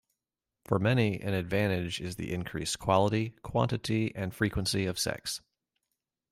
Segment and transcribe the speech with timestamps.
[0.65, 5.41] For many, an advantage is the increased quality, quantity and frequency of sex.